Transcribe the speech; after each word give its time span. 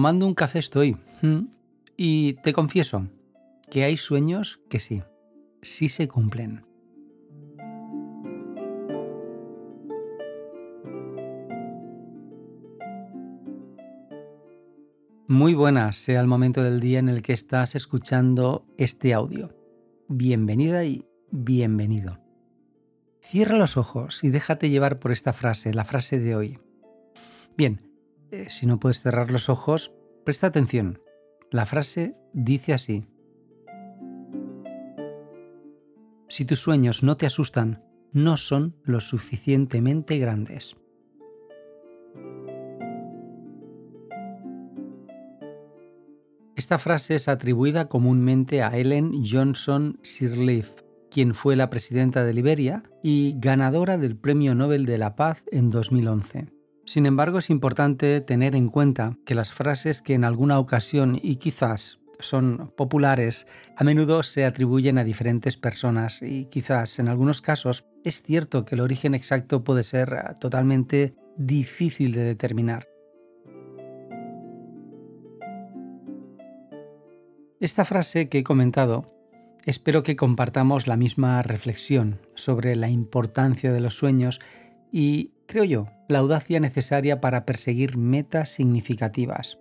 tomando 0.00 0.26
un 0.26 0.32
café 0.32 0.60
estoy. 0.60 0.96
¿Mm? 1.20 1.48
Y 1.94 2.32
te 2.42 2.54
confieso 2.54 3.06
que 3.70 3.84
hay 3.84 3.98
sueños 3.98 4.62
que 4.70 4.80
sí, 4.80 5.02
sí 5.60 5.90
se 5.90 6.08
cumplen. 6.08 6.64
Muy 15.28 15.52
buenas 15.52 15.98
sea 15.98 16.22
el 16.22 16.26
momento 16.26 16.62
del 16.62 16.80
día 16.80 16.98
en 16.98 17.10
el 17.10 17.20
que 17.20 17.34
estás 17.34 17.74
escuchando 17.74 18.64
este 18.78 19.12
audio. 19.12 19.54
Bienvenida 20.08 20.82
y 20.86 21.04
bienvenido. 21.30 22.20
Cierra 23.20 23.58
los 23.58 23.76
ojos 23.76 24.24
y 24.24 24.30
déjate 24.30 24.70
llevar 24.70 24.98
por 24.98 25.12
esta 25.12 25.34
frase, 25.34 25.74
la 25.74 25.84
frase 25.84 26.18
de 26.18 26.36
hoy. 26.36 26.58
Bien, 27.54 27.82
eh, 28.30 28.46
si 28.48 28.64
no 28.64 28.78
puedes 28.78 29.02
cerrar 29.02 29.32
los 29.32 29.48
ojos, 29.48 29.92
presta 30.30 30.46
atención. 30.46 31.02
La 31.50 31.66
frase 31.66 32.12
dice 32.32 32.72
así. 32.72 33.04
Si 36.28 36.44
tus 36.44 36.60
sueños 36.60 37.02
no 37.02 37.16
te 37.16 37.26
asustan, 37.26 37.82
no 38.12 38.36
son 38.36 38.76
lo 38.84 39.00
suficientemente 39.00 40.18
grandes. 40.20 40.76
Esta 46.54 46.78
frase 46.78 47.16
es 47.16 47.26
atribuida 47.26 47.88
comúnmente 47.88 48.62
a 48.62 48.78
Ellen 48.78 49.24
Johnson 49.28 49.98
Sirleaf, 50.04 50.70
quien 51.10 51.34
fue 51.34 51.56
la 51.56 51.70
presidenta 51.70 52.24
de 52.24 52.34
Liberia 52.34 52.84
y 53.02 53.34
ganadora 53.36 53.98
del 53.98 54.16
Premio 54.16 54.54
Nobel 54.54 54.86
de 54.86 54.98
la 54.98 55.16
Paz 55.16 55.42
en 55.50 55.70
2011. 55.70 56.59
Sin 56.86 57.06
embargo, 57.06 57.38
es 57.38 57.50
importante 57.50 58.20
tener 58.20 58.56
en 58.56 58.68
cuenta 58.68 59.16
que 59.24 59.34
las 59.34 59.52
frases 59.52 60.02
que 60.02 60.14
en 60.14 60.24
alguna 60.24 60.58
ocasión 60.58 61.18
y 61.22 61.36
quizás 61.36 62.00
son 62.18 62.72
populares 62.76 63.46
a 63.76 63.84
menudo 63.84 64.22
se 64.22 64.44
atribuyen 64.44 64.98
a 64.98 65.04
diferentes 65.04 65.56
personas 65.56 66.22
y 66.22 66.46
quizás 66.46 66.98
en 66.98 67.08
algunos 67.08 67.40
casos 67.40 67.84
es 68.04 68.22
cierto 68.22 68.64
que 68.64 68.74
el 68.74 68.80
origen 68.80 69.14
exacto 69.14 69.64
puede 69.64 69.84
ser 69.84 70.36
totalmente 70.38 71.14
difícil 71.36 72.12
de 72.12 72.24
determinar. 72.24 72.88
Esta 77.60 77.84
frase 77.84 78.30
que 78.30 78.38
he 78.38 78.42
comentado, 78.42 79.14
espero 79.66 80.02
que 80.02 80.16
compartamos 80.16 80.86
la 80.86 80.96
misma 80.96 81.42
reflexión 81.42 82.20
sobre 82.34 82.74
la 82.74 82.88
importancia 82.88 83.70
de 83.70 83.80
los 83.80 83.94
sueños 83.94 84.40
y, 84.90 85.32
creo 85.46 85.64
yo, 85.64 85.86
la 86.08 86.18
audacia 86.18 86.60
necesaria 86.60 87.20
para 87.20 87.44
perseguir 87.44 87.96
metas 87.96 88.50
significativas. 88.50 89.58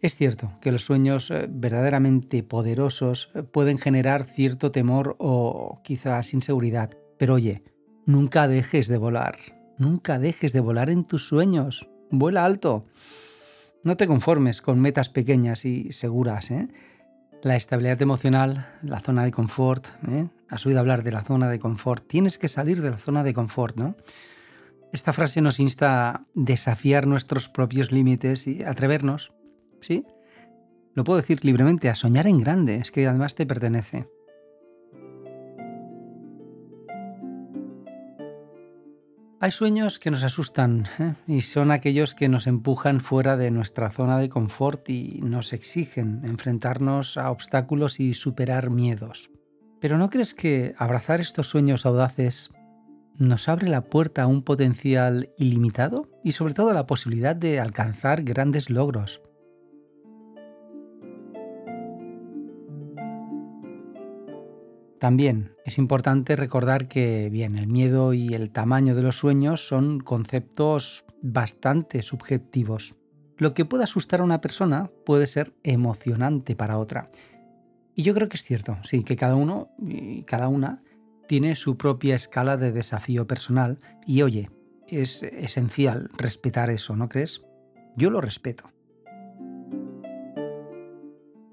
Es 0.00 0.16
cierto 0.16 0.50
que 0.60 0.72
los 0.72 0.84
sueños 0.84 1.30
eh, 1.30 1.46
verdaderamente 1.50 2.42
poderosos 2.42 3.30
eh, 3.34 3.42
pueden 3.42 3.78
generar 3.78 4.24
cierto 4.24 4.72
temor 4.72 5.16
o 5.18 5.80
quizás 5.84 6.32
inseguridad, 6.32 6.90
pero 7.18 7.34
oye, 7.34 7.62
nunca 8.06 8.48
dejes 8.48 8.88
de 8.88 8.96
volar, 8.96 9.36
nunca 9.76 10.18
dejes 10.18 10.52
de 10.52 10.60
volar 10.60 10.88
en 10.88 11.04
tus 11.04 11.26
sueños, 11.26 11.86
vuela 12.10 12.44
alto. 12.44 12.86
No 13.82 13.96
te 13.96 14.06
conformes 14.06 14.60
con 14.60 14.78
metas 14.80 15.08
pequeñas 15.08 15.64
y 15.64 15.92
seguras. 15.92 16.50
¿eh? 16.50 16.68
La 17.42 17.56
estabilidad 17.56 18.00
emocional, 18.02 18.66
la 18.82 19.00
zona 19.00 19.24
de 19.24 19.30
confort. 19.30 19.86
¿eh? 20.08 20.26
Has 20.50 20.66
oído 20.66 20.80
hablar 20.80 21.04
de 21.04 21.12
la 21.12 21.22
zona 21.22 21.48
de 21.48 21.60
confort. 21.60 22.06
Tienes 22.06 22.36
que 22.36 22.48
salir 22.48 22.82
de 22.82 22.90
la 22.90 22.98
zona 22.98 23.22
de 23.22 23.32
confort, 23.32 23.76
¿no? 23.76 23.96
Esta 24.92 25.12
frase 25.12 25.40
nos 25.40 25.60
insta 25.60 26.10
a 26.10 26.26
desafiar 26.34 27.06
nuestros 27.06 27.48
propios 27.48 27.92
límites 27.92 28.48
y 28.48 28.64
atrevernos, 28.64 29.32
¿sí? 29.80 30.04
Lo 30.94 31.04
puedo 31.04 31.20
decir 31.20 31.44
libremente, 31.44 31.88
a 31.88 31.94
soñar 31.94 32.26
en 32.26 32.40
grande, 32.40 32.76
es 32.76 32.90
que 32.90 33.06
además 33.06 33.36
te 33.36 33.46
pertenece. 33.46 34.08
Hay 39.42 39.52
sueños 39.52 40.00
que 40.00 40.10
nos 40.10 40.24
asustan 40.24 40.86
¿eh? 40.98 41.14
y 41.26 41.42
son 41.42 41.70
aquellos 41.70 42.14
que 42.14 42.28
nos 42.28 42.46
empujan 42.46 43.00
fuera 43.00 43.38
de 43.38 43.50
nuestra 43.50 43.90
zona 43.90 44.18
de 44.18 44.28
confort 44.28 44.90
y 44.90 45.20
nos 45.22 45.54
exigen 45.54 46.22
enfrentarnos 46.24 47.16
a 47.16 47.30
obstáculos 47.30 48.00
y 48.00 48.12
superar 48.12 48.68
miedos. 48.68 49.30
Pero 49.80 49.96
¿no 49.96 50.10
crees 50.10 50.34
que 50.34 50.74
abrazar 50.76 51.20
estos 51.20 51.48
sueños 51.48 51.86
audaces 51.86 52.50
nos 53.16 53.48
abre 53.48 53.68
la 53.68 53.82
puerta 53.82 54.22
a 54.22 54.26
un 54.26 54.42
potencial 54.42 55.30
ilimitado 55.38 56.08
y 56.22 56.32
sobre 56.32 56.54
todo 56.54 56.70
a 56.70 56.74
la 56.74 56.86
posibilidad 56.86 57.34
de 57.34 57.60
alcanzar 57.60 58.22
grandes 58.22 58.70
logros? 58.70 59.22
También 64.98 65.54
es 65.64 65.78
importante 65.78 66.36
recordar 66.36 66.86
que 66.86 67.30
bien, 67.30 67.56
el 67.56 67.66
miedo 67.66 68.12
y 68.12 68.34
el 68.34 68.50
tamaño 68.50 68.94
de 68.94 69.02
los 69.02 69.16
sueños 69.16 69.66
son 69.66 70.00
conceptos 70.00 71.06
bastante 71.22 72.02
subjetivos. 72.02 72.96
Lo 73.38 73.54
que 73.54 73.64
puede 73.64 73.84
asustar 73.84 74.20
a 74.20 74.24
una 74.24 74.42
persona 74.42 74.90
puede 75.06 75.26
ser 75.26 75.54
emocionante 75.62 76.54
para 76.54 76.76
otra. 76.76 77.10
Y 78.00 78.02
yo 78.02 78.14
creo 78.14 78.30
que 78.30 78.38
es 78.38 78.44
cierto, 78.44 78.78
sí, 78.82 79.04
que 79.04 79.14
cada 79.14 79.34
uno 79.34 79.68
y 79.78 80.22
cada 80.22 80.48
una 80.48 80.82
tiene 81.28 81.54
su 81.54 81.76
propia 81.76 82.14
escala 82.14 82.56
de 82.56 82.72
desafío 82.72 83.26
personal 83.26 83.78
y 84.06 84.22
oye, 84.22 84.48
es 84.88 85.22
esencial 85.22 86.08
respetar 86.16 86.70
eso, 86.70 86.96
¿no 86.96 87.10
crees? 87.10 87.42
Yo 87.98 88.08
lo 88.08 88.22
respeto. 88.22 88.72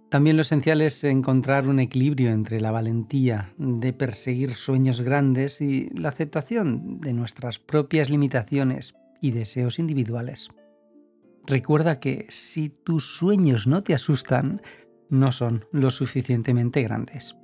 También 0.07 0.37
lo 0.37 0.43
esencial 0.43 0.79
es 0.79 1.03
encontrar 1.03 1.67
un 1.67 1.81
equilibrio 1.81 2.31
entre 2.31 2.61
la 2.61 2.71
valentía 2.71 3.53
de 3.57 3.91
perseguir 3.91 4.51
sueños 4.51 5.01
grandes 5.01 5.59
y 5.59 5.89
la 5.89 6.07
aceptación 6.07 7.01
de 7.01 7.11
nuestras 7.11 7.59
propias 7.59 8.09
limitaciones 8.09 8.95
y 9.19 9.31
deseos 9.31 9.79
individuales. 9.79 10.47
Recuerda 11.45 11.99
que 11.99 12.25
si 12.29 12.69
tus 12.69 13.17
sueños 13.17 13.67
no 13.67 13.83
te 13.83 13.93
asustan, 13.93 14.61
no 15.09 15.31
son 15.31 15.65
lo 15.71 15.89
suficientemente 15.89 16.81
grandes. 16.83 17.35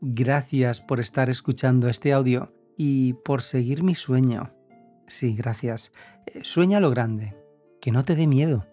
Gracias 0.00 0.80
por 0.80 1.00
estar 1.00 1.30
escuchando 1.30 1.88
este 1.88 2.12
audio 2.12 2.52
y 2.76 3.14
por 3.14 3.42
seguir 3.42 3.82
mi 3.82 3.94
sueño 3.94 4.52
Sí, 5.06 5.34
gracias. 5.34 5.92
Eh, 6.26 6.40
sueña 6.42 6.80
lo 6.80 6.90
grande, 6.90 7.36
que 7.80 7.92
no 7.92 8.04
te 8.04 8.16
dé 8.16 8.26
miedo, 8.26 8.66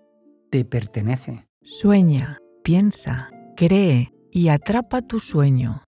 te 0.49 0.65
pertenece. 0.65 1.47
Sueña, 1.61 2.39
piensa, 2.63 3.29
cree 3.55 4.13
y 4.31 4.47
atrapa 4.47 5.01
tu 5.01 5.19
sueño. 5.19 5.83